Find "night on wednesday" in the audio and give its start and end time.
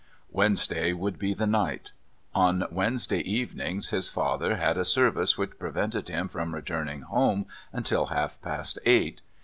1.45-3.19